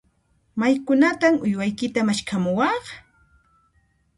[0.61, 2.85] Maykunantan uywaykita maskhamuwaq?